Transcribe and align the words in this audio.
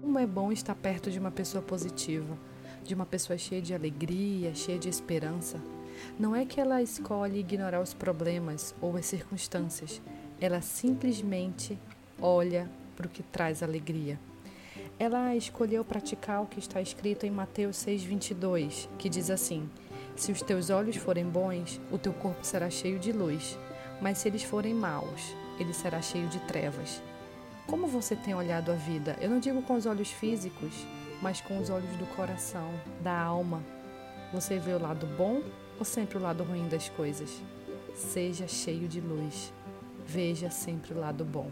Como 0.00 0.18
é 0.18 0.26
bom 0.26 0.50
estar 0.50 0.74
perto 0.74 1.10
de 1.10 1.18
uma 1.18 1.30
pessoa 1.30 1.62
positiva, 1.62 2.36
de 2.82 2.94
uma 2.94 3.06
pessoa 3.06 3.38
cheia 3.38 3.60
de 3.60 3.74
alegria, 3.74 4.54
cheia 4.54 4.78
de 4.78 4.88
esperança. 4.88 5.60
Não 6.18 6.34
é 6.34 6.44
que 6.44 6.60
ela 6.60 6.82
escolhe 6.82 7.40
ignorar 7.40 7.80
os 7.80 7.94
problemas 7.94 8.74
ou 8.80 8.96
as 8.96 9.06
circunstâncias, 9.06 10.00
ela 10.40 10.60
simplesmente 10.60 11.78
olha 12.20 12.70
para 12.96 13.06
o 13.06 13.10
que 13.10 13.22
traz 13.22 13.62
alegria. 13.62 14.18
Ela 14.98 15.34
escolheu 15.34 15.84
praticar 15.84 16.42
o 16.42 16.46
que 16.46 16.58
está 16.58 16.80
escrito 16.80 17.24
em 17.24 17.30
Mateus 17.30 17.76
6,22, 17.76 18.88
que 18.98 19.08
diz 19.08 19.30
assim: 19.30 19.68
Se 20.16 20.32
os 20.32 20.42
teus 20.42 20.70
olhos 20.70 20.96
forem 20.96 21.24
bons, 21.24 21.80
o 21.90 21.98
teu 21.98 22.12
corpo 22.12 22.44
será 22.44 22.68
cheio 22.68 22.98
de 22.98 23.12
luz, 23.12 23.58
mas 24.00 24.18
se 24.18 24.28
eles 24.28 24.42
forem 24.42 24.74
maus, 24.74 25.34
ele 25.58 25.72
será 25.72 26.02
cheio 26.02 26.28
de 26.28 26.38
trevas. 26.40 27.02
Como 27.70 27.86
você 27.86 28.16
tem 28.16 28.34
olhado 28.34 28.72
a 28.72 28.74
vida? 28.74 29.16
Eu 29.20 29.30
não 29.30 29.38
digo 29.38 29.62
com 29.62 29.74
os 29.74 29.86
olhos 29.86 30.10
físicos, 30.10 30.84
mas 31.22 31.40
com 31.40 31.56
os 31.60 31.70
olhos 31.70 31.96
do 31.98 32.06
coração, 32.16 32.68
da 33.00 33.16
alma. 33.16 33.62
Você 34.32 34.58
vê 34.58 34.72
o 34.72 34.82
lado 34.82 35.06
bom 35.16 35.40
ou 35.78 35.84
sempre 35.84 36.18
o 36.18 36.20
lado 36.20 36.42
ruim 36.42 36.68
das 36.68 36.88
coisas? 36.88 37.40
Seja 37.94 38.48
cheio 38.48 38.88
de 38.88 39.00
luz. 39.00 39.52
Veja 40.04 40.50
sempre 40.50 40.92
o 40.92 40.98
lado 40.98 41.24
bom. 41.24 41.48